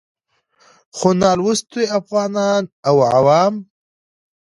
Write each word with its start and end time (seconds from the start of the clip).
خو 0.97 1.09
نالوستي 1.21 1.83
افغانان 1.99 2.63
او 2.87 2.95
عوام 3.11 3.53